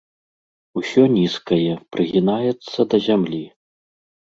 Усё 0.81 1.03
нізкае, 1.17 1.73
прыгінаецца 1.97 2.79
да 2.95 3.03
зямлі. 3.11 3.45